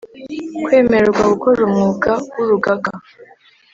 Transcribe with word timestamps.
kwemererwa 0.65 1.21
gukora 1.31 1.59
umwuga 1.67 2.11
w 2.33 2.35
Urugaga 2.43 2.91